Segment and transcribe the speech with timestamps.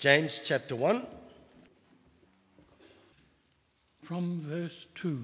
[0.00, 1.06] James chapter 1.
[4.02, 5.22] From verse 2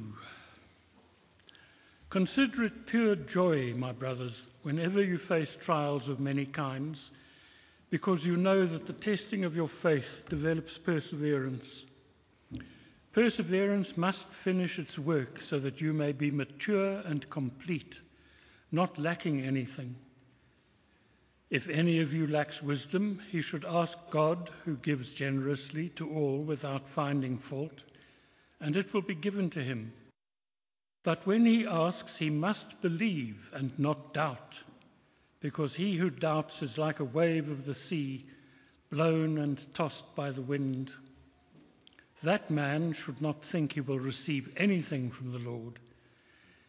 [2.10, 7.10] Consider it pure joy, my brothers, whenever you face trials of many kinds,
[7.88, 11.87] because you know that the testing of your faith develops perseverance.
[13.15, 17.98] Perseverance must finish its work so that you may be mature and complete,
[18.70, 19.97] not lacking anything.
[21.48, 26.43] If any of you lacks wisdom, he should ask God, who gives generously to all
[26.43, 27.84] without finding fault,
[28.61, 29.93] and it will be given to him.
[31.05, 34.61] But when he asks, he must believe and not doubt,
[35.39, 38.27] because he who doubts is like a wave of the sea,
[38.91, 40.92] blown and tossed by the wind.
[42.25, 45.78] That man should not think he will receive anything from the Lord.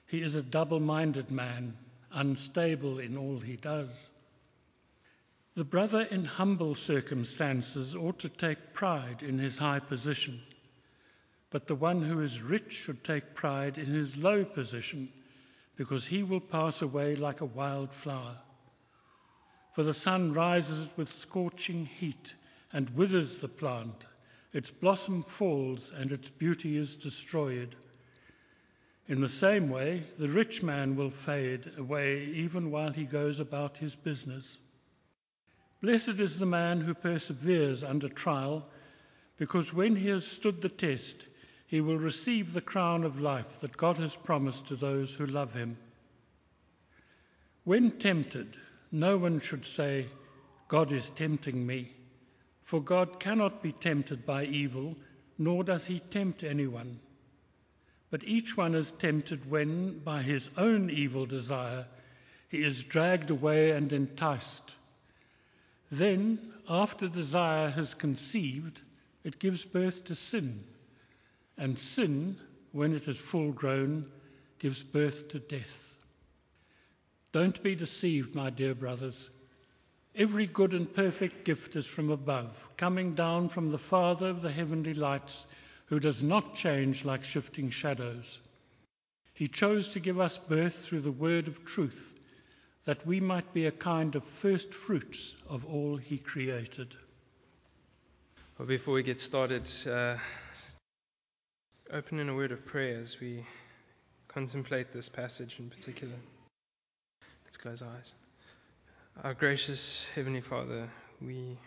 [0.05, 1.75] He is a double minded man,
[2.11, 4.09] unstable in all he does.
[5.57, 10.39] The brother in humble circumstances ought to take pride in his high position,
[11.49, 15.11] but the one who is rich should take pride in his low position,
[15.75, 18.37] because he will pass away like a wild flower.
[19.73, 22.35] For the sun rises with scorching heat
[22.71, 24.05] and withers the plant,
[24.53, 27.75] its blossom falls, and its beauty is destroyed.
[29.07, 33.75] In the same way, the rich man will fade away even while he goes about
[33.75, 34.59] his business.
[35.79, 38.67] Blessed is the man who perseveres under trial,
[39.37, 41.27] because when he has stood the test,
[41.67, 45.53] he will receive the crown of life that God has promised to those who love
[45.53, 45.77] him.
[47.63, 48.57] When tempted,
[48.91, 50.07] no one should say,
[50.67, 51.91] God is tempting me,
[52.63, 54.95] for God cannot be tempted by evil,
[55.37, 56.99] nor does he tempt anyone.
[58.09, 61.85] But each one is tempted when, by his own evil desire,
[62.49, 64.73] he is dragged away and enticed.
[65.91, 68.81] Then, after desire has conceived,
[69.23, 70.63] it gives birth to sin.
[71.57, 72.37] And sin,
[72.71, 74.05] when it is full grown,
[74.59, 75.95] gives birth to death.
[77.31, 79.29] Don't be deceived, my dear brothers.
[80.15, 84.51] Every good and perfect gift is from above, coming down from the Father of the
[84.51, 85.45] heavenly lights,
[85.85, 88.39] who does not change like shifting shadows.
[89.33, 92.16] He chose to give us birth through the word of truth
[92.87, 96.95] that we might be a kind of first fruits of all he created.
[98.57, 100.15] Well, before we get started, uh,
[101.91, 103.45] open in a word of prayer as we
[104.29, 106.13] contemplate this passage in particular.
[107.43, 108.13] Let's close our eyes.
[109.21, 110.87] Our gracious Heavenly Father,
[111.21, 111.57] we,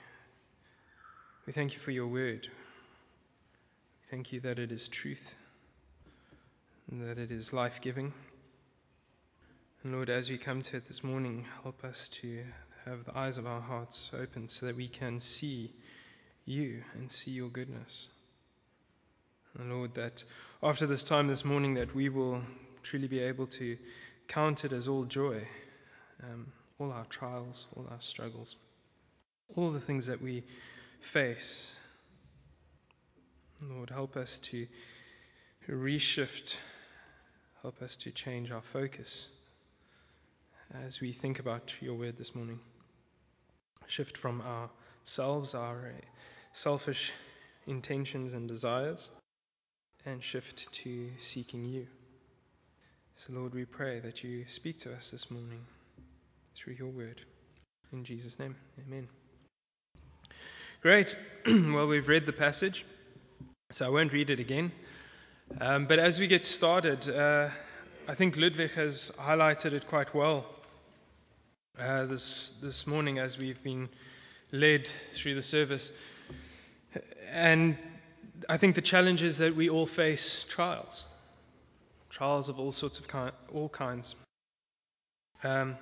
[1.47, 2.49] we thank you for your word.
[2.49, 5.35] We thank you that it is truth
[6.91, 8.15] and that it is life giving.
[9.83, 12.45] And Lord, as we come to it this morning, help us to
[12.85, 15.73] have the eyes of our hearts open so that we can see
[16.45, 18.07] you and see your goodness.
[19.59, 20.23] And Lord, that
[20.63, 22.43] after this time this morning, that we will
[22.83, 23.79] truly be able to
[24.29, 25.49] count it as all joy,
[26.25, 28.57] um, all our trials, all our struggles,
[29.57, 30.45] all the things that we
[31.01, 31.75] face.
[33.63, 34.67] Lord, help us to
[35.67, 36.59] reshift,
[37.63, 39.31] help us to change our focus
[40.75, 42.61] as we think about your word this morning.
[43.87, 45.93] Shift from ourselves, our
[46.53, 47.13] selfish
[47.67, 49.11] intentions and desires,
[50.07, 51.87] and shift to seeking you.
[53.15, 55.61] So, Lord, we pray that you speak to us this morning
[56.55, 57.21] through your word.
[57.93, 58.55] In Jesus' name,
[58.87, 59.09] amen.
[60.83, 61.17] Great.
[61.47, 62.87] well, we've read the passage,
[63.73, 64.71] so I won't read it again.
[65.61, 67.51] Um, but as we get started, uh,
[68.09, 70.47] I think Ludwig has highlighted it quite well
[71.79, 73.89] uh, this, this morning as we've been
[74.53, 75.93] led through the service.
[77.31, 77.77] And
[78.49, 81.07] I think the challenge is that we all face trials,
[82.09, 84.15] trials of all sorts of kind, all kinds.
[85.43, 85.77] Um,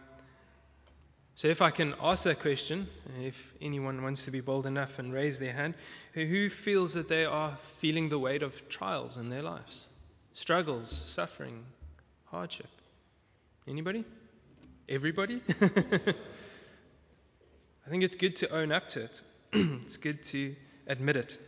[1.34, 2.88] so, if I can ask that question,
[3.22, 5.74] if anyone wants to be bold enough and raise their hand,
[6.12, 9.86] who feels that they are feeling the weight of trials in their lives?
[10.34, 11.64] Struggles, suffering,
[12.26, 12.66] hardship?
[13.68, 14.04] Anybody?
[14.90, 15.42] Everybody?
[15.60, 16.14] I
[17.90, 19.22] think it's good to own up to it.
[19.52, 20.56] it's good to
[20.86, 21.38] admit it.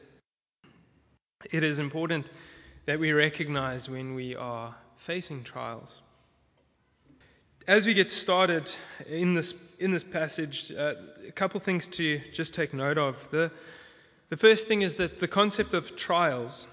[1.51, 2.29] It is important
[2.85, 6.03] that we recognize when we are facing trials.
[7.67, 8.71] As we get started
[9.09, 10.97] in this, in this passage, uh,
[11.27, 13.31] a couple things to just take note of.
[13.31, 13.51] The,
[14.29, 16.69] the first thing is that the concept of trials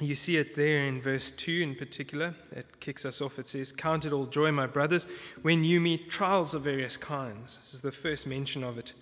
[0.00, 2.34] you see it there in verse 2 in particular.
[2.52, 3.38] It kicks us off.
[3.38, 5.04] It says, Count it all joy, my brothers,
[5.42, 7.58] when you meet trials of various kinds.
[7.58, 8.94] This is the first mention of it.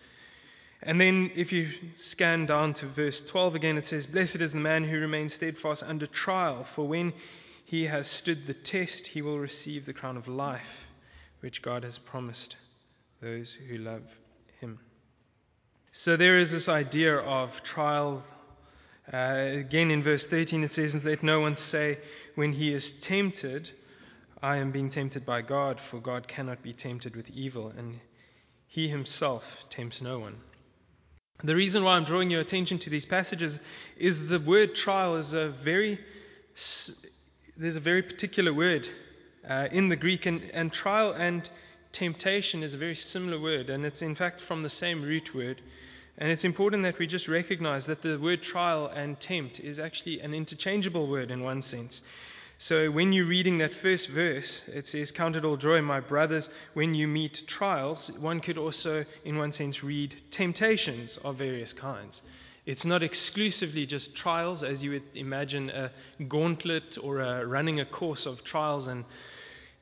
[0.82, 4.60] And then if you scan down to verse 12 again, it says, Blessed is the
[4.60, 7.12] man who remains steadfast under trial, for when
[7.64, 10.86] he has stood the test, he will receive the crown of life,
[11.40, 12.56] which God has promised
[13.20, 14.02] those who love
[14.60, 14.78] him.
[15.92, 18.22] So there is this idea of trial.
[19.12, 21.98] Uh, again, in verse 13, it says, Let no one say
[22.34, 23.70] when he is tempted,
[24.42, 27.98] I am being tempted by God, for God cannot be tempted with evil, and
[28.66, 30.36] he himself tempts no one.
[31.42, 33.60] The reason why I'm drawing your attention to these passages
[33.96, 35.98] is the word trial is a very
[37.56, 38.88] there's a very particular word
[39.48, 41.48] uh, in the Greek, and, and trial and
[41.92, 45.60] temptation is a very similar word, and it's in fact from the same root word.
[46.20, 50.18] And it's important that we just recognize that the word trial and tempt is actually
[50.18, 52.02] an interchangeable word in one sense.
[52.60, 56.50] So when you're reading that first verse, it says, Count it all joy, my brothers,
[56.74, 58.10] when you meet trials.
[58.10, 62.20] One could also, in one sense, read temptations of various kinds.
[62.66, 65.92] It's not exclusively just trials, as you would imagine a
[66.26, 69.04] gauntlet or a running a course of trials and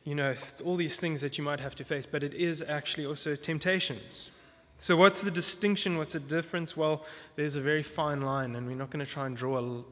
[0.04, 0.34] you know
[0.64, 4.30] all these things that you might have to face, but it is actually also temptations.
[4.78, 5.96] So, what's the distinction?
[5.96, 6.76] What's the difference?
[6.76, 9.84] Well, there's a very fine line, and we're not going to try and draw a,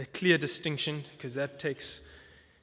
[0.00, 2.00] a clear distinction because that takes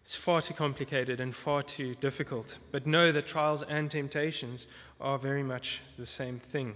[0.07, 2.57] it's far too complicated and far too difficult.
[2.71, 4.65] But know that trials and temptations
[5.01, 6.75] are very much the same thing.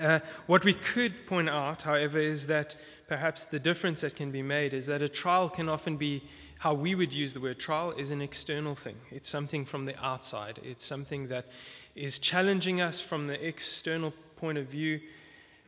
[0.00, 2.76] Uh, what we could point out, however, is that
[3.08, 6.22] perhaps the difference that can be made is that a trial can often be
[6.58, 8.96] how we would use the word trial is an external thing.
[9.10, 10.60] It's something from the outside.
[10.62, 11.46] It's something that
[11.94, 15.00] is challenging us from the external point of view,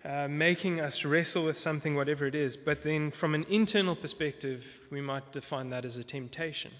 [0.04, 2.56] uh, making us wrestle with something, whatever it is.
[2.56, 6.72] But then, from an internal perspective, we might define that as a temptation.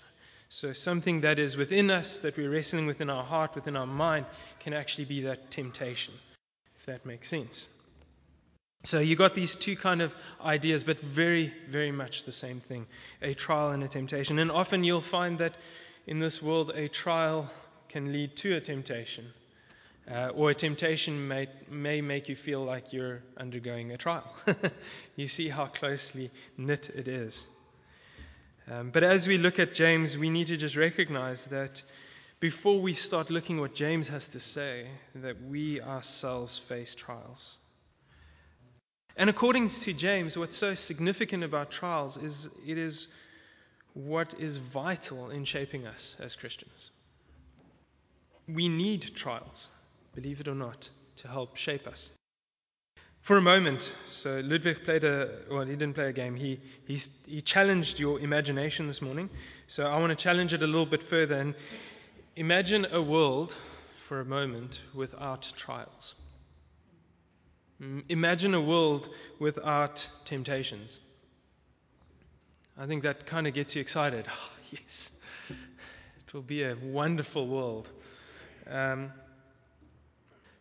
[0.49, 4.27] So, something that is within us, that we're wrestling within our heart, within our mind,
[4.61, 6.15] can actually be that temptation,
[6.79, 7.69] if that makes sense.
[8.85, 10.15] So, you got these two kind of
[10.45, 12.87] ideas, but very, very much the same thing
[13.23, 14.39] a trial and a temptation.
[14.39, 15.55] And often you'll find that
[16.07, 17.51] in this world, a trial
[17.93, 19.27] can lead to a temptation.
[20.11, 24.25] Uh, or a temptation may, may make you feel like you're undergoing a trial.
[25.17, 27.47] you see how closely knit it is.
[28.71, 31.83] Um, but as we look at James, we need to just recognize that
[32.41, 37.57] before we start looking what James has to say, that we ourselves face trials.
[39.17, 43.07] And according to James, what's so significant about trials is it is
[43.95, 46.91] what is vital in shaping us as Christians.
[48.53, 49.71] We need trials
[50.15, 52.11] believe it or not, to help shape us.
[53.21, 56.35] For a moment, so Ludwig played a, well, he didn't play a game.
[56.35, 59.31] He, he, he challenged your imagination this morning.
[59.69, 61.55] So I want to challenge it a little bit further and
[62.35, 63.57] imagine a world
[64.09, 66.17] for a moment without trials.
[67.81, 69.09] Mm, imagine a world
[69.39, 70.99] without temptations.
[72.77, 74.27] I think that kind of gets you excited.
[74.75, 75.13] Oh, yes,
[75.51, 77.91] it will be a wonderful world.
[78.73, 79.13] Um,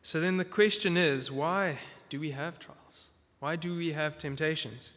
[0.02, 1.78] so then the question is why
[2.10, 3.08] do we have trials?
[3.40, 4.94] Why do we have temptations?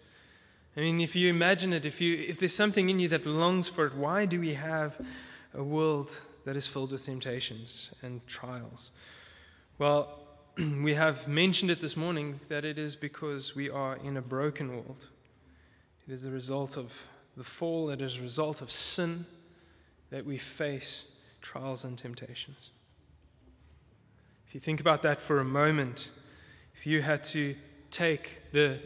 [0.76, 3.68] I mean, if you imagine it, if, you, if there's something in you that longs
[3.68, 4.98] for it, why do we have
[5.54, 6.10] a world
[6.44, 8.90] that is filled with temptations and trials?
[9.78, 10.18] Well,
[10.58, 14.72] we have mentioned it this morning that it is because we are in a broken
[14.72, 15.08] world.
[16.08, 16.92] It is a result of
[17.36, 19.24] the fall, it is a result of sin
[20.10, 21.04] that we face
[21.40, 22.70] trials and temptations.
[24.54, 26.08] If you think about that for a moment,
[26.76, 27.56] if you had to
[27.90, 28.78] take the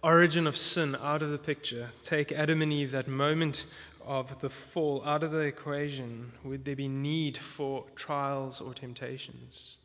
[0.00, 3.66] origin of sin out of the picture, take Adam and Eve, that moment
[4.06, 9.76] of the fall, out of the equation, would there be need for trials or temptations?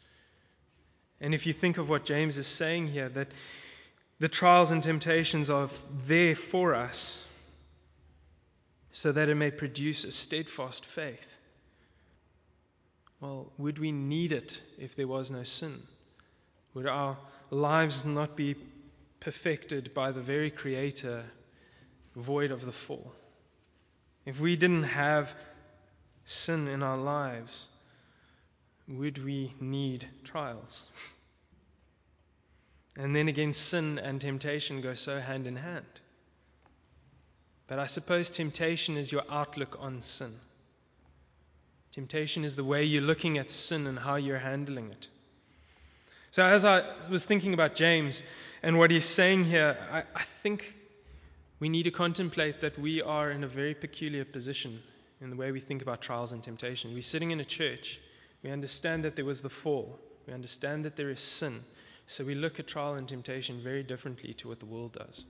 [1.20, 3.30] And if you think of what James is saying here, that
[4.20, 5.68] the trials and temptations are
[6.06, 7.20] there for us
[8.92, 11.40] so that it may produce a steadfast faith.
[13.24, 15.82] Well, would we need it if there was no sin?
[16.74, 17.18] Would our
[17.52, 18.58] lives not be
[19.22, 21.24] perfected by the very Creator,
[22.18, 23.14] void of the fall?
[24.26, 25.34] If we didn't have
[26.26, 27.66] sin in our lives,
[28.90, 30.84] would we need trials?
[32.98, 35.86] And then again, sin and temptation go so hand in hand.
[37.68, 40.34] But I suppose temptation is your outlook on sin.
[41.94, 45.08] Temptation is the way you're looking at sin and how you're handling it.
[46.32, 48.24] So, as I was thinking about James
[48.64, 50.74] and what he's saying here, I, I think
[51.60, 54.82] we need to contemplate that we are in a very peculiar position
[55.22, 56.96] in the way we think about trials and temptation.
[56.96, 58.00] We're sitting in a church.
[58.42, 60.00] We understand that there was the fall.
[60.26, 61.64] We understand that there is sin.
[62.08, 65.26] So we look at trial and temptation very differently to what the world does.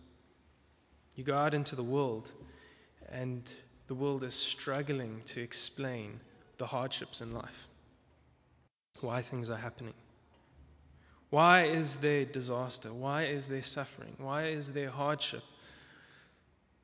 [1.17, 2.31] You go out into the world,
[3.11, 3.43] and
[3.87, 6.21] the world is struggling to explain
[6.57, 7.67] the hardships in life,
[9.01, 9.93] why things are happening.
[11.29, 12.93] Why is there disaster?
[12.93, 14.13] Why is there suffering?
[14.19, 15.43] Why is there hardship?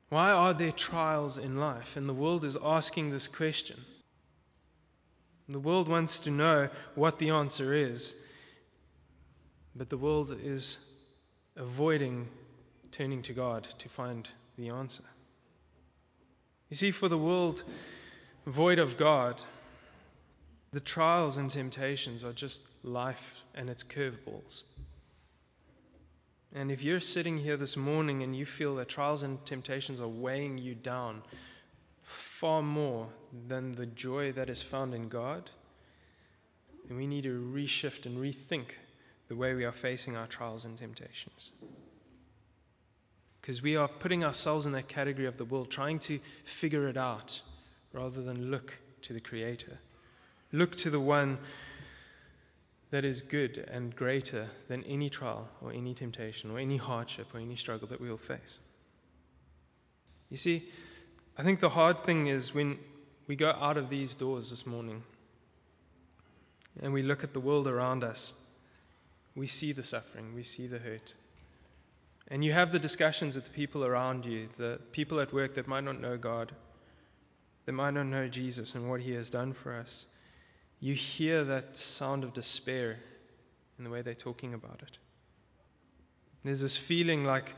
[0.08, 1.96] Why are there trials in life?
[1.96, 3.76] And the world is asking this question.
[5.48, 8.14] The world wants to know what the answer is,
[9.74, 10.78] but the world is
[11.56, 12.28] avoiding
[12.92, 15.04] turning to God to find the answer.
[16.70, 17.62] You see, for the world
[18.46, 19.42] void of God,
[20.72, 24.62] the trials and temptations are just life and its curveballs.
[26.54, 30.08] And if you're sitting here this morning and you feel that trials and temptations are
[30.08, 31.22] weighing you down
[32.02, 33.08] far more
[33.48, 35.48] than the joy that is found in God,
[36.88, 38.72] then we need to reshift and rethink
[39.28, 41.52] the way we are facing our trials and temptations.
[43.40, 46.96] Because we are putting ourselves in that category of the world, trying to figure it
[46.96, 47.40] out
[47.92, 49.78] rather than look to the Creator.
[50.52, 51.38] Look to the one
[52.90, 57.38] that is good and greater than any trial or any temptation or any hardship or
[57.38, 58.58] any struggle that we will face.
[60.28, 60.68] You see,
[61.38, 62.78] I think the hard thing is when
[63.28, 65.04] we go out of these doors this morning
[66.82, 68.34] and we look at the world around us,
[69.36, 71.14] we see the suffering, we see the hurt.
[72.26, 75.68] And you have the discussions with the people around you, the people at work that
[75.68, 76.50] might not know God,
[77.66, 80.06] that might not know Jesus and what He has done for us
[80.80, 82.98] you hear that sound of despair
[83.78, 84.98] in the way they're talking about it.
[86.42, 87.54] There's this feeling like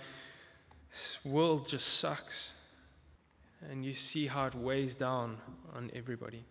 [0.90, 2.52] this world just sucks.
[3.70, 5.38] And you see how it weighs down
[5.74, 6.44] on everybody.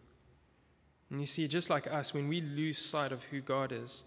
[1.10, 4.02] And you see, just like us, when we lose sight of who God is,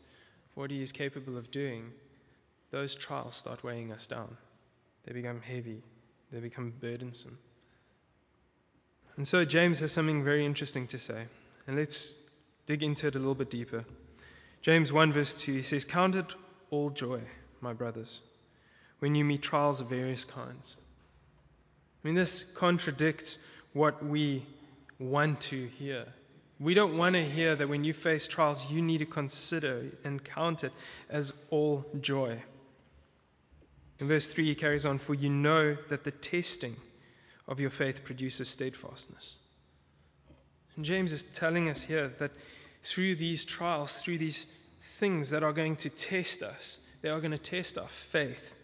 [0.54, 1.92] what He is capable of doing,
[2.71, 4.37] those trials start weighing us down.
[5.04, 5.83] They become heavy,
[6.33, 7.38] they become burdensome.
[9.16, 11.26] And so James has something very interesting to say.
[11.66, 12.16] And let's
[12.66, 13.85] dig into it a little bit deeper.
[14.62, 16.35] James 1, verse 2, he says, Count it
[16.71, 17.21] all joy,
[17.61, 18.21] my brothers,
[18.99, 20.76] when you meet trials of various kinds.
[22.02, 23.38] I mean, this contradicts
[23.73, 24.47] what we
[24.99, 26.06] want to hear.
[26.61, 30.23] We don't want to hear that when you face trials, you need to consider and
[30.25, 30.73] count it
[31.11, 32.40] as all joy.
[33.99, 36.76] In verse 3, he carries on, For you know that the testing
[37.47, 39.37] of your faith produces steadfastness.
[40.76, 42.33] And James is telling us here that
[42.83, 44.47] through these trials, through these
[44.99, 48.54] things that are going to test us, they are going to test our faith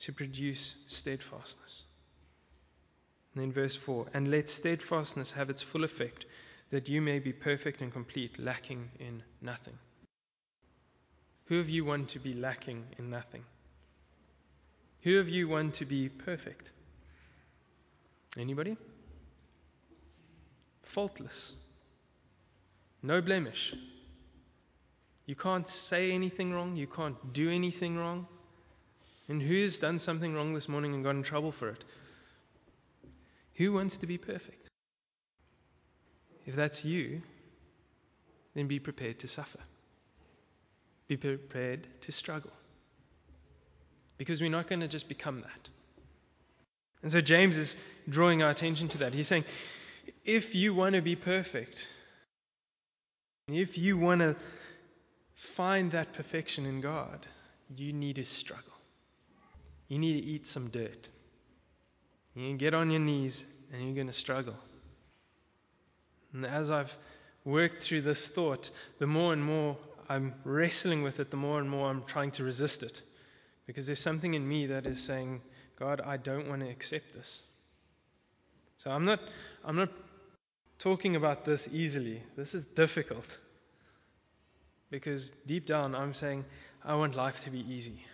[0.00, 1.84] to produce steadfastness.
[3.34, 6.26] And then verse 4 And let steadfastness have its full effect,
[6.70, 9.78] that you may be perfect and complete, lacking in nothing.
[11.46, 13.44] Who of you want to be lacking in nothing?
[15.02, 16.70] Who of you want to be perfect?
[18.38, 18.76] Anybody?
[20.90, 21.54] Faultless,
[23.02, 23.74] no blemish.
[25.26, 28.26] You can't say anything wrong, you can't do anything wrong.
[29.28, 31.84] And who has done something wrong this morning and got in trouble for it?
[33.54, 34.68] Who wants to be perfect?
[36.46, 37.22] If that's you,
[38.54, 39.60] then be prepared to suffer.
[41.06, 42.50] Be prepared to struggle.
[44.18, 45.68] Because we're not going to just become that.
[47.02, 47.78] And so James is
[48.08, 49.14] drawing our attention to that.
[49.14, 49.44] He's saying,
[50.24, 51.88] if you want to be perfect,
[53.48, 54.36] if you want to
[55.34, 57.26] find that perfection in God,
[57.76, 58.64] you need to struggle.
[59.88, 61.08] You need to eat some dirt.
[62.34, 64.56] You can get on your knees and you're going to struggle.
[66.32, 66.96] And as I've
[67.44, 69.76] worked through this thought, the more and more
[70.08, 73.02] I'm wrestling with it, the more and more I'm trying to resist it.
[73.66, 75.40] Because there's something in me that is saying,
[75.76, 77.42] God, I don't want to accept this.
[78.76, 79.20] So I'm not,
[79.64, 79.90] I'm not
[80.80, 82.22] talking about this easily.
[82.36, 83.38] This is difficult.
[84.90, 86.44] Because deep down, I'm saying,
[86.84, 88.04] I want life to be easy.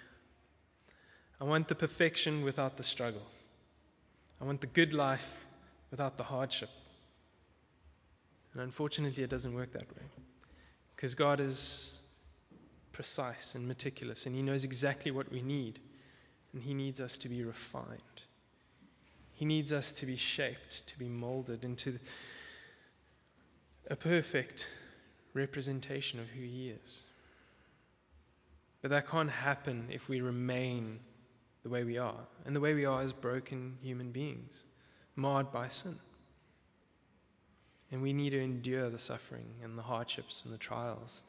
[1.41, 3.23] I want the perfection without the struggle.
[4.41, 5.47] I want the good life
[5.91, 6.69] without the hardship.
[8.53, 10.03] And unfortunately, it doesn't work that way.
[10.95, 11.97] Because God is
[12.93, 15.79] precise and meticulous, and He knows exactly what we need.
[16.53, 18.03] And He needs us to be refined.
[19.35, 21.99] He needs us to be shaped, to be molded into
[23.89, 24.69] a perfect
[25.35, 27.05] representation of who He is.
[28.83, 31.01] But that can't happen if we remain
[31.63, 32.21] the way we are.
[32.45, 34.65] And the way we are as broken human beings,
[35.17, 35.97] marred by sin.
[37.91, 41.23] And we need to endure the suffering and the hardships and the trials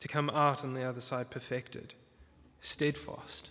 [0.00, 1.94] to come out on the other side perfected
[2.60, 3.50] steadfast.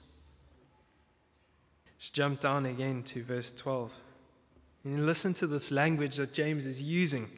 [1.95, 3.91] Let's jump down again to verse 12.
[4.83, 7.29] And listen to this language that James is using.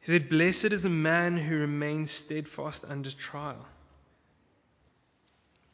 [0.00, 3.66] He said, Blessed is a man who remains steadfast under trial.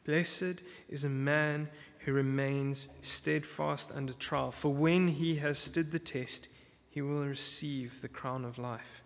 [0.05, 1.69] Blessed is a man
[1.99, 6.47] who remains steadfast under trial, for when he has stood the test,
[6.89, 9.01] he will receive the crown of life,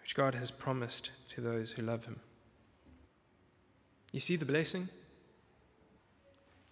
[0.00, 2.20] which God has promised to those who love him.
[4.12, 4.88] You see the blessing?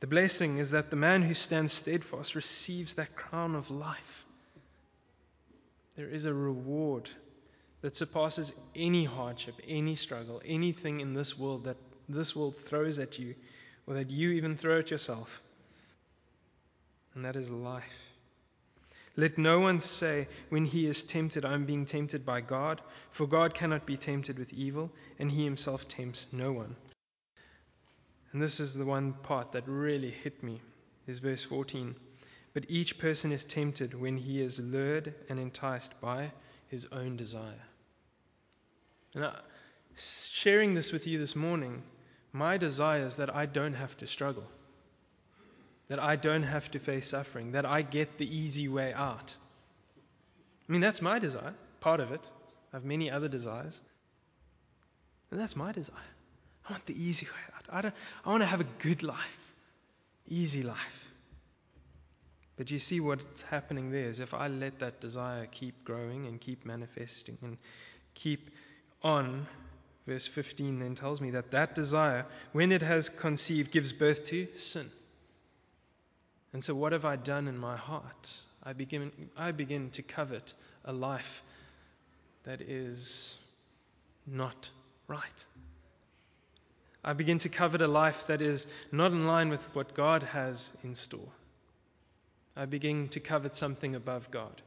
[0.00, 4.24] The blessing is that the man who stands steadfast receives that crown of life.
[5.96, 7.08] There is a reward
[7.86, 11.76] that surpasses any hardship, any struggle, anything in this world that
[12.08, 13.32] this world throws at you,
[13.86, 15.40] or that you even throw at yourself.
[17.14, 18.00] And that is life.
[19.14, 22.80] Let no one say when he is tempted, I'm being tempted by God,
[23.12, 24.90] for God cannot be tempted with evil,
[25.20, 26.74] and he himself tempts no one.
[28.32, 30.60] And this is the one part that really hit me,
[31.06, 31.94] is verse 14.
[32.52, 36.32] But each person is tempted when he is lured and enticed by
[36.66, 37.62] his own desire.
[39.16, 39.34] And I,
[39.96, 41.82] sharing this with you this morning,
[42.32, 44.44] my desire is that I don't have to struggle,
[45.88, 49.34] that I don't have to face suffering, that I get the easy way out.
[50.68, 52.30] I mean, that's my desire, part of it.
[52.72, 53.80] I have many other desires.
[55.30, 55.96] And that's my desire.
[56.68, 57.64] I want the easy way out.
[57.70, 57.94] I, don't,
[58.24, 59.54] I want to have a good life,
[60.28, 61.08] easy life.
[62.58, 66.38] But you see what's happening there is if I let that desire keep growing and
[66.38, 67.56] keep manifesting and
[68.14, 68.50] keep
[69.02, 69.46] on,
[70.06, 74.48] verse 15 then tells me that that desire, when it has conceived, gives birth to
[74.56, 74.90] sin.
[76.52, 78.40] And so, what have I done in my heart?
[78.62, 80.52] I begin, I begin to covet
[80.84, 81.42] a life
[82.44, 83.36] that is
[84.26, 84.70] not
[85.06, 85.44] right.
[87.04, 90.72] I begin to covet a life that is not in line with what God has
[90.82, 91.28] in store.
[92.56, 94.62] I begin to covet something above God.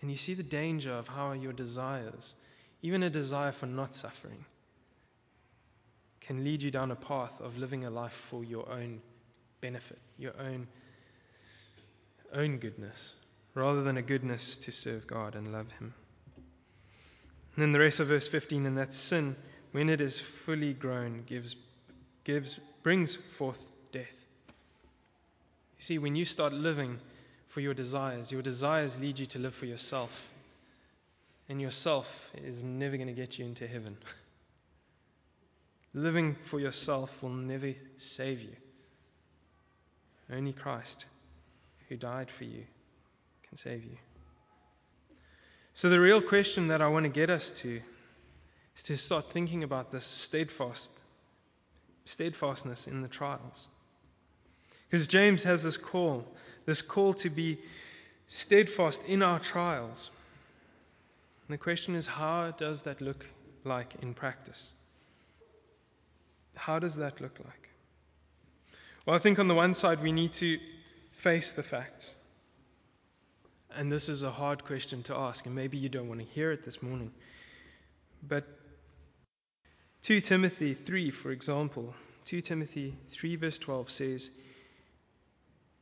[0.00, 2.34] And you see the danger of how your desires,
[2.86, 4.44] even a desire for not suffering,
[6.20, 9.00] can lead you down a path of living a life for your own
[9.60, 10.68] benefit, your own,
[12.32, 13.12] own goodness,
[13.54, 15.94] rather than a goodness to serve God and love Him.
[17.56, 19.34] And then the rest of verse 15, and that sin
[19.72, 21.56] when it is fully grown, gives,
[22.22, 24.26] gives, brings forth death.
[25.78, 27.00] You see, when you start living
[27.48, 30.28] for your desires, your desires lead you to live for yourself.
[31.48, 33.96] And yourself is never going to get you into heaven.
[35.94, 38.54] Living for yourself will never save you.
[40.30, 41.06] Only Christ,
[41.88, 42.64] who died for you,
[43.48, 43.96] can save you.
[45.72, 47.80] So, the real question that I want to get us to
[48.76, 50.92] is to start thinking about this steadfast,
[52.04, 53.68] steadfastness in the trials.
[54.88, 56.26] Because James has this call,
[56.64, 57.58] this call to be
[58.26, 60.10] steadfast in our trials.
[61.48, 63.24] And the question is, how does that look
[63.62, 64.72] like in practice?
[66.56, 67.68] How does that look like?
[69.04, 70.58] Well, I think on the one side, we need to
[71.12, 72.14] face the fact.
[73.76, 76.50] And this is a hard question to ask, and maybe you don't want to hear
[76.50, 77.12] it this morning.
[78.26, 78.44] But
[80.02, 84.30] 2 Timothy 3, for example, 2 Timothy 3, verse 12 says,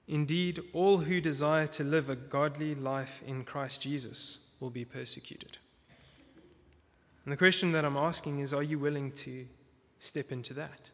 [0.06, 5.56] Indeed, all who desire to live a godly life in Christ Jesus will be persecuted.
[7.24, 9.46] And the question that I'm asking is Are you willing to
[9.98, 10.90] step into that?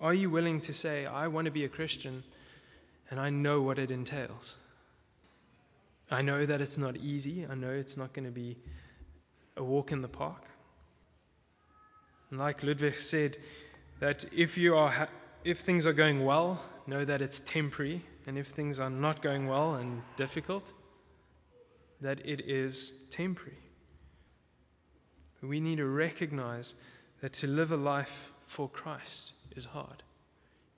[0.00, 2.22] Are you willing to say, I want to be a Christian
[3.10, 4.56] and I know what it entails?
[6.10, 7.46] I know that it's not easy.
[7.50, 8.56] I know it's not going to be
[9.56, 10.42] a walk in the park.
[12.30, 13.36] And like Ludwig said,
[14.00, 15.08] that if, you are ha-
[15.44, 19.46] if things are going well, know that it's temporary, and if things are not going
[19.46, 20.70] well and difficult,
[22.00, 23.58] that it is temporary.
[25.42, 26.74] We need to recognize
[27.20, 30.02] that to live a life for Christ is hard.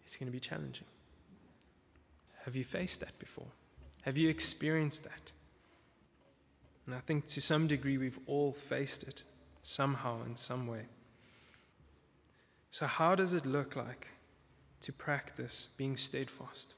[0.04, 0.86] It's going to be challenging.
[2.44, 3.46] Have you faced that before?
[4.02, 5.32] Have you experienced that?
[6.86, 9.22] And I think to some degree we've all faced it
[9.62, 10.82] somehow in some way.
[12.70, 14.06] So, how does it look like
[14.82, 16.74] to practice being steadfast?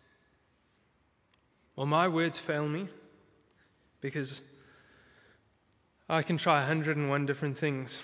[1.76, 2.88] Well, my words fail me
[4.00, 4.42] because
[6.08, 8.00] I can try 101 different things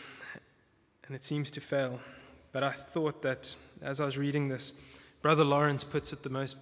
[1.06, 2.00] and it seems to fail.
[2.52, 4.72] But I thought that as I was reading this,
[5.22, 6.56] Brother Lawrence puts it the most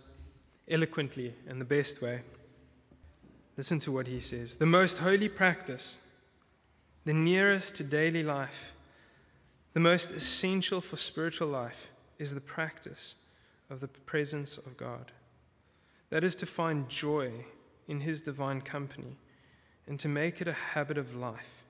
[0.69, 2.23] eloquently and the best way.
[3.57, 4.57] Listen to what he says.
[4.57, 5.97] The most holy practice,
[7.05, 8.73] the nearest to daily life,
[9.75, 13.17] The most essential for spiritual life is the practice
[13.71, 15.11] of the presence of God.
[16.11, 17.33] That is to find joy
[17.89, 19.17] in His divine company
[19.87, 21.65] and to make it a habit of life,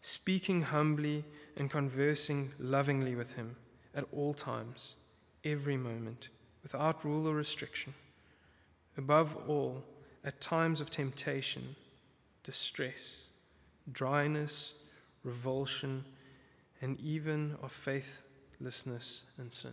[0.00, 1.24] speaking humbly
[1.56, 3.56] and conversing lovingly with Him
[3.94, 4.94] at all times,
[5.44, 6.28] every moment,
[6.62, 7.92] without rule or restriction.
[8.96, 9.84] Above all,
[10.24, 11.76] at times of temptation,
[12.44, 13.24] distress,
[13.90, 14.72] dryness,
[15.24, 16.04] revulsion,
[16.80, 19.72] and even of faithlessness and sin.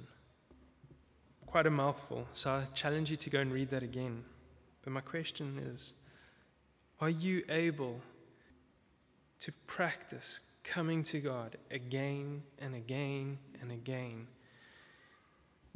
[1.45, 4.23] Quite a mouthful, so I challenge you to go and read that again.
[4.83, 5.93] But my question is
[7.01, 7.99] are you able
[9.41, 14.27] to practice coming to God again and again and again,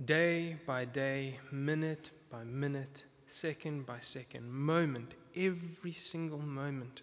[0.03, 7.01] day by day, minute by minute, second by second, moment, every single moment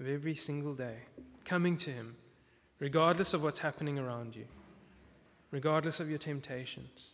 [0.00, 0.96] of every single day,
[1.44, 2.16] coming to Him?
[2.78, 4.46] regardless of what's happening around you,
[5.50, 7.10] regardless of your temptations,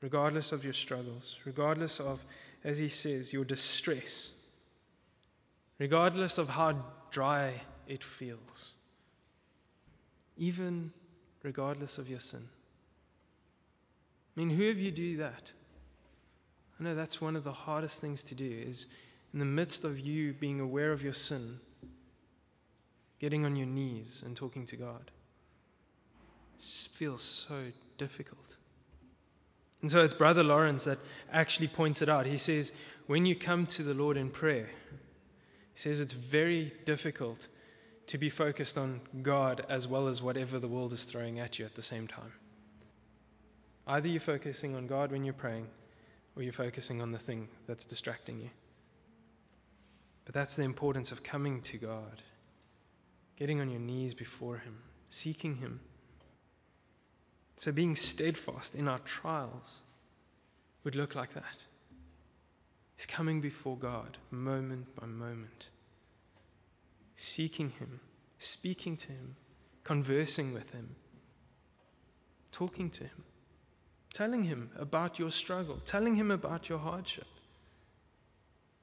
[0.00, 2.20] regardless of your struggles, regardless of,
[2.64, 4.32] as he says, your distress,
[5.78, 6.76] regardless of how
[7.10, 8.74] dry it feels,
[10.36, 10.92] even
[11.42, 12.42] regardless of your sin.
[14.36, 15.52] I mean, who of you do that?
[16.78, 18.86] I know that's one of the hardest things to do is
[19.32, 21.58] in the midst of you being aware of your sin,
[23.18, 25.10] getting on your knees and talking to God.
[26.58, 27.64] It just feels so
[27.98, 28.56] difficult.
[29.80, 30.98] And so it's Brother Lawrence that
[31.32, 32.26] actually points it out.
[32.26, 32.72] He says,
[33.06, 34.68] when you come to the Lord in prayer,
[35.78, 37.46] he says it's very difficult
[38.08, 41.66] to be focused on God as well as whatever the world is throwing at you
[41.66, 42.32] at the same time.
[43.86, 45.68] Either you're focusing on God when you're praying,
[46.34, 48.50] or you're focusing on the thing that's distracting you.
[50.24, 52.22] But that's the importance of coming to God
[53.36, 55.78] getting on your knees before Him, seeking Him.
[57.54, 59.80] So, being steadfast in our trials
[60.82, 61.62] would look like that.
[62.98, 65.68] He's coming before God moment by moment,
[67.14, 68.00] seeking Him,
[68.40, 69.36] speaking to Him,
[69.84, 70.96] conversing with Him,
[72.50, 73.24] talking to Him,
[74.14, 77.28] telling Him about your struggle, telling Him about your hardship,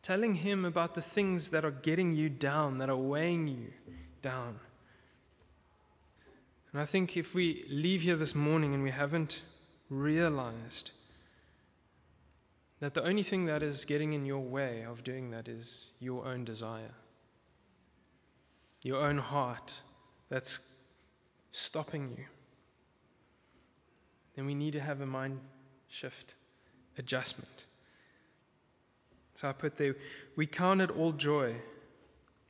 [0.01, 3.73] telling Him about the things that are getting you down, that are weighing you
[4.21, 4.58] down.
[6.71, 9.41] And I think if we leave here this morning and we haven't
[9.89, 10.91] realized
[12.86, 16.28] that the only thing that is getting in your way of doing that is your
[16.28, 16.93] own desire,
[18.84, 19.74] your own heart
[20.30, 20.60] that's
[21.50, 22.26] stopping you,
[24.36, 25.39] then we need to have a mind
[25.88, 26.36] shift,
[26.98, 27.65] adjustment.
[29.34, 29.95] So I put there,
[30.36, 31.56] we count it all joy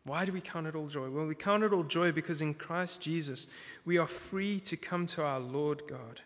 [0.06, 1.10] why do we count it all joy?
[1.10, 3.48] Well, we count it all joy because in Christ Jesus
[3.86, 6.22] we are free to come to our Lord God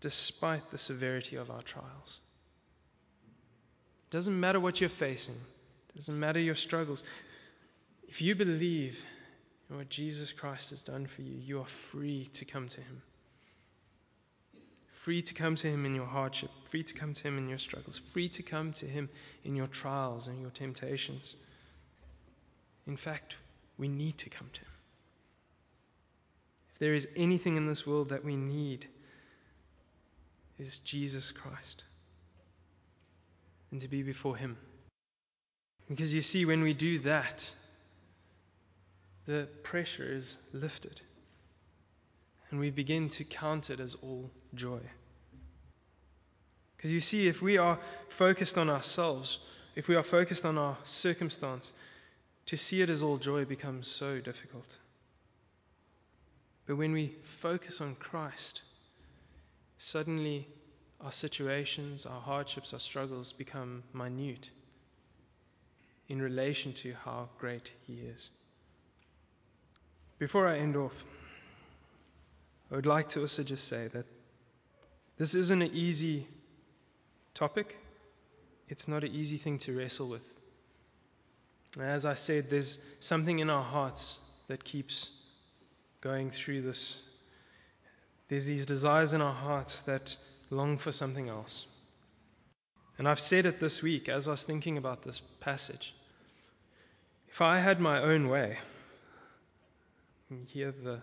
[0.00, 2.20] despite the severity of our trials.
[4.10, 5.36] Doesn't matter what you're facing,
[5.94, 7.04] doesn't matter your struggles.
[8.08, 9.04] If you believe
[9.68, 13.02] in what Jesus Christ has done for you, you are free to come to Him.
[14.88, 17.58] Free to come to Him in your hardship, free to come to Him in your
[17.58, 19.10] struggles, free to come to Him
[19.44, 21.36] in your trials and your temptations.
[22.86, 23.36] In fact,
[23.76, 24.72] we need to come to Him.
[26.72, 28.86] If there is anything in this world that we need,
[30.58, 31.84] is Jesus Christ
[33.70, 34.56] and to be before Him.
[35.88, 37.50] Because you see, when we do that,
[39.26, 41.00] the pressure is lifted.
[42.50, 44.80] And we begin to count it as all joy.
[46.76, 47.78] Because you see, if we are
[48.08, 49.38] focused on ourselves,
[49.74, 51.72] if we are focused on our circumstance,
[52.46, 54.78] to see it as all joy becomes so difficult.
[56.66, 58.62] But when we focus on Christ,
[59.78, 60.46] suddenly
[61.00, 64.50] our situations, our hardships, our struggles become minute
[66.08, 68.30] in relation to how great He is.
[70.18, 71.04] Before I end off,
[72.70, 74.06] I would like to also just say that
[75.16, 76.26] this isn't an easy
[77.34, 77.78] topic.
[78.68, 80.28] It's not an easy thing to wrestle with.
[81.78, 85.10] As I said, there's something in our hearts that keeps
[86.00, 87.00] going through this.
[88.28, 90.16] There's these desires in our hearts that
[90.50, 91.66] long for something else.
[92.98, 95.94] And I've said it this week as I was thinking about this passage.
[97.28, 98.58] If I had my own way,
[100.46, 101.00] hear the,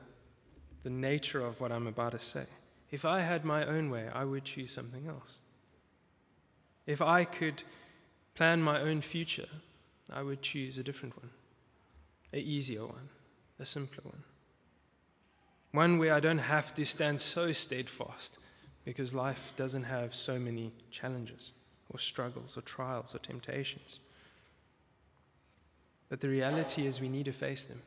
[0.83, 2.45] the nature of what I'm about to say.
[2.91, 5.37] If I had my own way, I would choose something else.
[6.85, 7.63] If I could
[8.35, 9.49] plan my own future,
[10.11, 11.29] I would choose a different one,
[12.33, 13.09] a easier one,
[13.59, 14.23] a simpler one.
[15.71, 18.37] One where I don't have to stand so steadfast
[18.85, 21.51] because life doesn't have so many challenges
[21.89, 23.99] or struggles or trials or temptations.
[26.09, 27.81] But the reality is, we need to face them.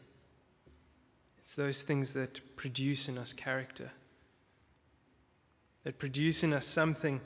[1.38, 3.90] It's those things that produce in us character,
[5.84, 7.20] that produce in us something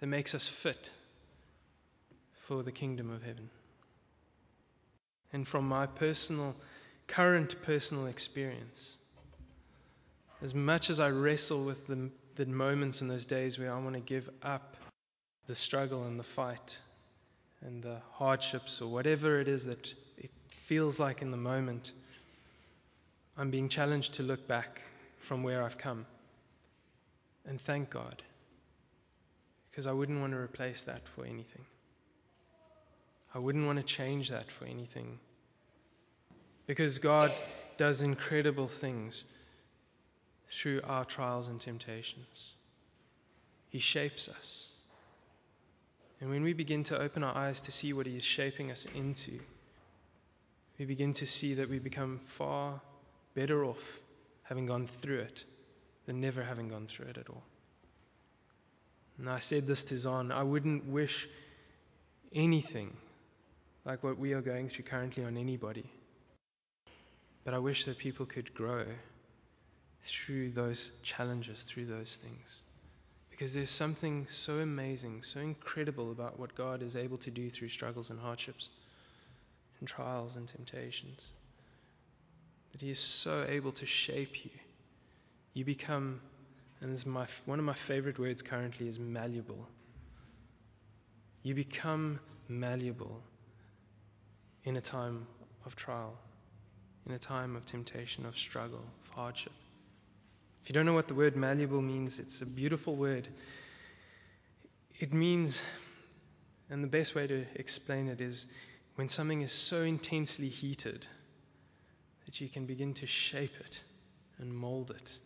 [0.00, 0.90] that makes us fit
[2.32, 3.48] for the kingdom of heaven.
[5.32, 6.56] And from my personal,
[7.06, 8.96] current personal experience,
[10.42, 12.10] as much as I wrestle with the,
[12.40, 14.78] the moments in those days where I want to give up
[15.46, 16.78] the struggle and the fight
[17.60, 21.92] and the hardships or whatever it is that it feels like in the moment,
[23.36, 24.80] I'm being challenged to look back
[25.18, 26.06] from where I've come
[27.46, 28.22] and thank God
[29.70, 31.66] because I wouldn't want to replace that for anything.
[33.34, 35.18] I wouldn't want to change that for anything
[36.66, 37.32] because God
[37.76, 39.26] does incredible things
[40.50, 42.52] through our trials and temptations.
[43.68, 44.68] He shapes us.
[46.20, 48.86] And when we begin to open our eyes to see what He is shaping us
[48.94, 49.38] into,
[50.78, 52.80] we begin to see that we become far
[53.34, 54.00] better off
[54.42, 55.44] having gone through it
[56.06, 57.42] than never having gone through it at all.
[59.18, 61.28] And I said this to Zon I wouldn't wish
[62.32, 62.96] anything
[63.84, 65.84] like what we are going through currently on anybody.
[67.44, 68.84] But I wish that people could grow
[70.02, 72.62] through those challenges, through those things.
[73.30, 77.68] Because there's something so amazing, so incredible about what God is able to do through
[77.68, 78.70] struggles and hardships
[79.78, 81.32] and trials and temptations.
[82.72, 84.50] That He is so able to shape you.
[85.54, 86.20] You become,
[86.80, 89.66] and this is my, one of my favorite words currently is malleable.
[91.42, 93.22] You become malleable
[94.64, 95.26] in a time
[95.64, 96.14] of trial,
[97.06, 99.52] in a time of temptation, of struggle, of hardship.
[100.62, 103.26] If you don't know what the word malleable means, it's a beautiful word.
[104.98, 105.62] It means,
[106.68, 108.46] and the best way to explain it is
[108.96, 111.06] when something is so intensely heated
[112.26, 113.82] that you can begin to shape it
[114.38, 115.18] and mold it.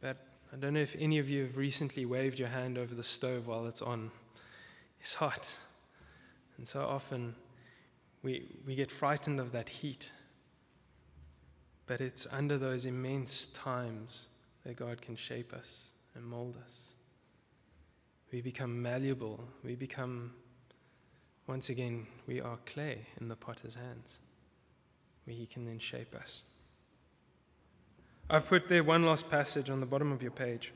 [0.00, 0.16] But
[0.52, 3.46] I don't know if any of you have recently waved your hand over the stove
[3.46, 4.10] while it's on.
[5.00, 5.52] It's hot.
[6.58, 7.34] And so often
[8.22, 10.12] we, we get frightened of that heat.
[11.86, 14.26] But it's under those immense times
[14.64, 16.92] that God can shape us and mold us.
[18.32, 19.40] We become malleable.
[19.62, 20.32] We become,
[21.46, 24.18] once again, we are clay in the potter's hands,
[25.24, 26.42] where he can then shape us.
[28.30, 30.72] I've put there one last passage on the bottom of your page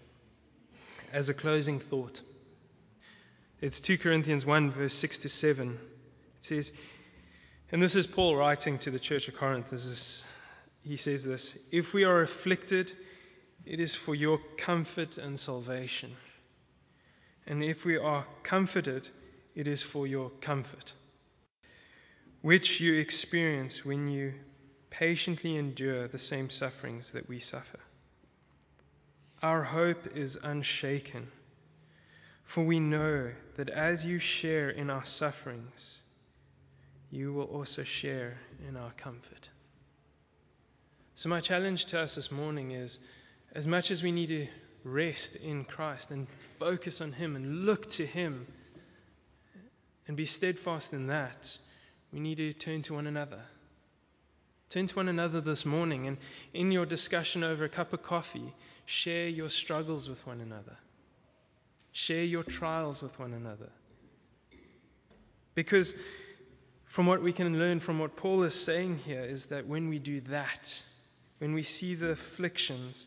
[1.12, 2.22] as a closing thought.
[3.60, 5.70] It's 2 Corinthians 1, verse 6 to 7.
[5.70, 5.78] It
[6.44, 6.72] says,
[7.72, 9.72] and this is Paul writing to the church of Corinth.
[9.72, 10.24] Is,
[10.86, 12.92] he says this If we are afflicted,
[13.64, 16.12] it is for your comfort and salvation.
[17.46, 19.08] And if we are comforted,
[19.54, 20.92] it is for your comfort,
[22.40, 24.34] which you experience when you
[24.90, 27.80] patiently endure the same sufferings that we suffer.
[29.42, 31.26] Our hope is unshaken,
[32.44, 35.98] for we know that as you share in our sufferings,
[37.10, 39.48] you will also share in our comfort.
[41.18, 42.98] So, my challenge to us this morning is
[43.54, 44.48] as much as we need to
[44.84, 48.46] rest in Christ and focus on Him and look to Him
[50.06, 51.56] and be steadfast in that,
[52.12, 53.40] we need to turn to one another.
[54.68, 56.18] Turn to one another this morning and
[56.52, 58.52] in your discussion over a cup of coffee,
[58.84, 60.76] share your struggles with one another.
[61.92, 63.70] Share your trials with one another.
[65.54, 65.96] Because
[66.84, 69.98] from what we can learn from what Paul is saying here is that when we
[69.98, 70.82] do that,
[71.38, 73.06] when we see the afflictions,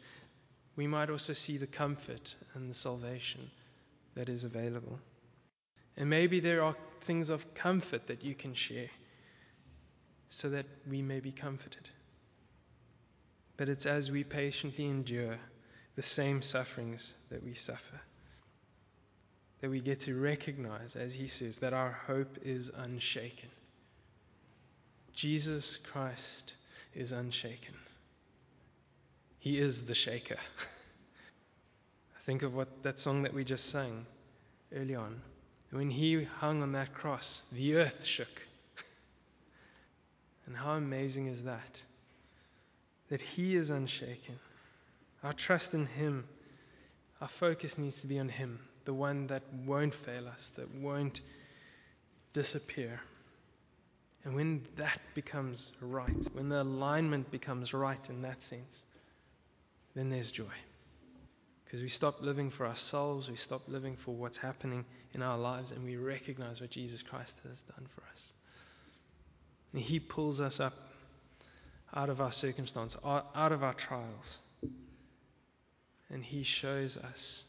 [0.76, 3.50] we might also see the comfort and the salvation
[4.16, 5.00] that is available.
[5.98, 8.90] And maybe there are things of comfort that you can share
[10.30, 11.90] so that we may be comforted.
[13.58, 15.38] But it's as we patiently endure
[15.96, 18.00] the same sufferings that we suffer
[19.62, 23.50] that we get to recognize, as he says, that our hope is unshaken.
[25.14, 26.54] Jesus Christ
[26.94, 27.76] is unshaken.
[29.40, 30.38] He is the shaker.
[32.22, 34.06] Think of what that song that we just sang
[34.76, 35.22] early on.
[35.72, 38.42] When he hung on that cross, the earth shook.
[40.46, 41.82] and how amazing is that?
[43.10, 44.40] That he is unshaken.
[45.24, 46.28] Our trust in him,
[47.22, 51.22] our focus needs to be on him, the one that won't fail us, that won't
[52.34, 53.00] disappear.
[54.24, 58.84] And when that becomes right, when the alignment becomes right in that sense,
[59.96, 60.46] then there's joy.
[61.66, 65.72] Because we stop living for ourselves, we stop living for what's happening in our lives,
[65.72, 68.34] and we recognize what Jesus Christ has done for us.
[69.74, 70.74] And He pulls us up
[71.94, 74.40] out of our circumstance, out of our trials,
[76.10, 77.46] and He shows us.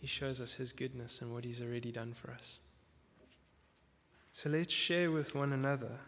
[0.00, 2.58] He shows us His goodness and what He's already done for us.
[4.32, 5.98] So let's share with one another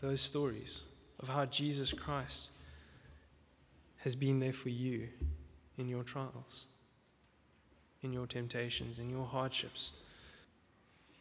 [0.00, 0.84] those stories
[1.18, 2.50] of how Jesus Christ
[4.00, 5.08] has been there for you
[5.78, 6.66] in your trials,
[8.02, 9.92] in your temptations, in your hardships.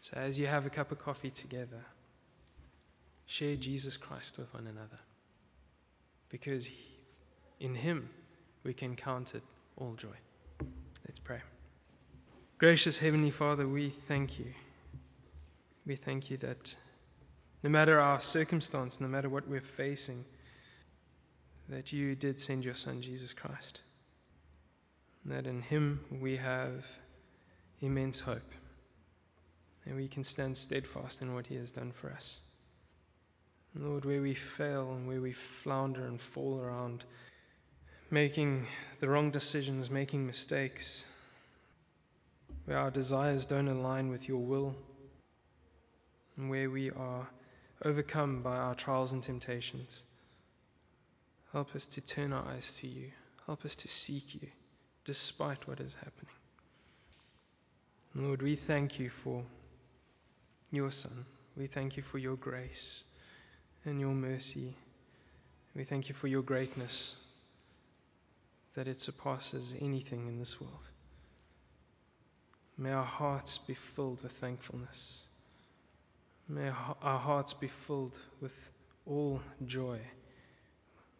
[0.02, 1.84] So as you have a cup of coffee together,
[3.26, 5.00] share Jesus Christ with one another.
[6.30, 6.70] Because
[7.60, 8.10] in Him
[8.64, 9.44] we can count it
[9.78, 10.16] all joy.
[11.08, 11.42] Let's pray.
[12.58, 14.54] Gracious Heavenly Father, we thank you.
[15.86, 16.76] We thank you that
[17.64, 20.24] no matter our circumstance, no matter what we're facing,
[21.70, 23.82] that you did send your Son, Jesus Christ.
[25.26, 26.86] That in Him we have
[27.82, 28.52] immense hope.
[29.86, 32.40] And we can stand steadfast in what He has done for us.
[33.76, 37.04] Lord, where we fail and where we flounder and fall around,
[38.10, 38.66] making
[39.00, 41.06] the wrong decisions, making mistakes,
[42.66, 44.76] where our desires don't align with your will
[46.36, 47.28] and where we are
[47.84, 50.04] overcome by our trials and temptations.
[51.52, 53.12] Help us to turn our eyes to you.
[53.48, 54.48] Help us to seek you
[55.04, 56.36] despite what is happening.
[58.14, 59.44] Lord, we thank you for
[60.72, 61.26] your Son.
[61.58, 63.04] We thank you for your grace
[63.86, 64.76] and your mercy.
[65.76, 67.16] We thank you for your greatness,
[68.76, 70.90] that it surpasses anything in this world.
[72.78, 75.22] May our hearts be filled with thankfulness.
[76.48, 76.70] May
[77.02, 78.70] our hearts be filled with
[79.06, 80.00] all joy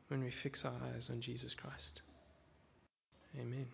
[0.10, 2.02] when we fix our eyes on Jesus Christ.
[3.40, 3.68] Amen.